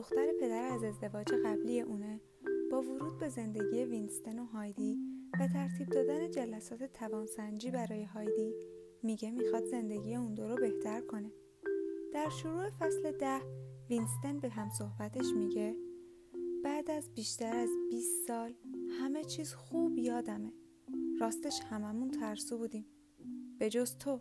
دختر 0.00 0.32
پدر 0.40 0.72
از 0.72 0.84
ازدواج 0.84 1.26
قبلی 1.44 1.80
اونه. 1.80 2.20
با 2.70 2.82
ورود 2.82 3.18
به 3.18 3.28
زندگی 3.28 3.84
وینستن 3.84 4.38
و 4.38 4.44
هایدی 4.44 4.98
و 5.40 5.48
ترتیب 5.48 5.88
دادن 5.88 6.30
جلسات 6.30 6.84
توانسنجی 6.84 7.70
برای 7.70 8.04
هایدی 8.04 8.54
میگه 9.02 9.30
می‌خواد 9.30 9.64
زندگی 9.64 10.14
اون 10.14 10.34
دو 10.34 10.48
رو 10.48 10.56
بهتر 10.56 11.00
کنه. 11.00 11.32
در 12.12 12.28
شروع 12.28 12.70
فصل 12.70 13.12
ده 13.12 13.40
وینستن 13.90 14.40
به 14.40 14.48
هم 14.48 14.70
صحبتش 14.70 15.26
میگه 15.36 15.76
بعد 16.64 16.90
از 16.90 17.14
بیشتر 17.14 17.56
از 17.56 17.70
20 17.90 18.26
سال 18.26 18.54
همه 19.00 19.24
چیز 19.24 19.54
خوب 19.54 19.98
یادمه. 19.98 20.52
راستش 21.20 21.60
هممون 21.60 22.10
ترسو 22.10 22.58
بودیم. 22.58 22.86
به 23.58 23.70
جز 23.70 23.96
تو. 23.96 24.20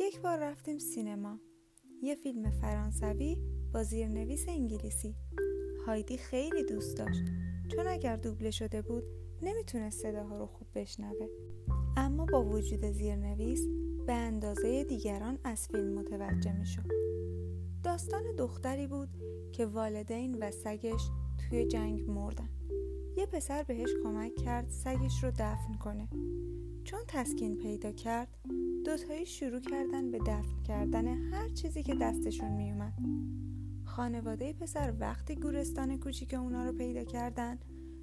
یک 0.00 0.20
بار 0.20 0.38
رفتیم 0.38 0.78
سینما. 0.78 1.40
یه 2.02 2.14
فیلم 2.14 2.50
فرانسوی 2.50 3.36
با 3.74 3.82
زیرنویس 3.82 4.48
انگلیسی. 4.48 5.14
هایدی 5.86 6.16
خیلی 6.16 6.64
دوست 6.64 6.96
داشت. 6.96 7.22
چون 7.68 7.86
اگر 7.86 8.16
دوبله 8.16 8.50
شده 8.50 8.82
بود 8.82 9.04
نمی‌تونست 9.42 10.02
صداها 10.02 10.38
رو 10.38 10.46
خوب 10.46 10.68
بشنوه. 10.74 11.26
اما 11.96 12.26
با 12.32 12.44
وجود 12.44 12.84
زیرنویس 12.84 13.66
به 14.06 14.12
اندازه 14.12 14.84
دیگران 14.84 15.38
از 15.44 15.68
فیلم 15.68 15.98
متوجه 15.98 16.58
می‌شد. 16.58 16.90
داستان 17.84 18.22
دختری 18.38 18.86
بود 18.86 19.08
که 19.52 19.66
والدین 19.66 20.38
و 20.40 20.50
سگش 20.50 21.10
توی 21.38 21.66
جنگ 21.66 22.10
مردن. 22.10 22.48
یه 23.16 23.26
پسر 23.26 23.62
بهش 23.62 23.90
کمک 24.02 24.34
کرد 24.34 24.68
سگش 24.68 25.24
رو 25.24 25.30
دفن 25.30 25.74
کنه. 25.80 26.08
چون 26.84 27.00
تسکین 27.08 27.56
پیدا 27.56 27.92
کرد 27.92 28.28
دوتایی 28.84 29.26
شروع 29.26 29.60
کردن 29.60 30.10
به 30.10 30.18
دفن 30.18 30.62
کردن 30.62 31.08
هر 31.08 31.48
چیزی 31.48 31.82
که 31.82 31.94
دستشون 31.94 32.52
میومد 32.56 32.94
خانواده 33.96 34.52
پسر 34.52 34.92
وقتی 35.00 35.36
گورستان 35.36 35.98
کوچیک 35.98 36.34
اونا 36.34 36.64
رو 36.64 36.72
پیدا 36.72 37.04
کردن 37.04 37.58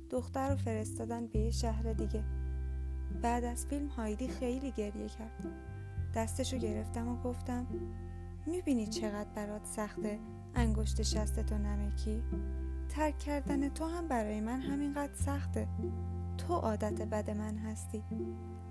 دختر 0.09 0.49
رو 0.49 0.55
فرستادن 0.55 1.27
به 1.27 1.51
شهر 1.51 1.93
دیگه. 1.93 2.23
بعد 3.21 3.43
از 3.43 3.65
فیلم 3.65 3.87
هایدی 3.87 4.27
خیلی 4.27 4.71
گریه 4.71 5.09
کرد. 5.09 5.45
دستشو 6.15 6.57
گرفتم 6.57 7.07
و 7.07 7.21
گفتم 7.21 7.67
می‌بینی 8.45 8.87
چقدر 8.87 9.29
برات 9.35 9.65
سخته 9.65 10.19
انگشت 10.55 11.01
شستتو 11.01 11.57
نمکی؟ 11.57 12.23
ترک 12.89 13.17
کردن 13.17 13.69
تو 13.69 13.85
هم 13.85 14.07
برای 14.07 14.41
من 14.41 14.61
همینقدر 14.61 15.13
سخته. 15.13 15.67
تو 16.37 16.53
عادت 16.53 17.01
بد 17.01 17.29
من 17.29 17.57
هستی. 17.57 18.03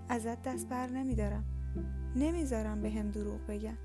ازت 0.09 0.43
دست 0.43 0.69
بر 0.69 0.87
نمیدارم. 0.87 1.45
نمی‌ذارم 2.17 2.83
به 2.83 2.91
هم 2.91 3.11
دروغ 3.11 3.41
بگم 3.49 3.79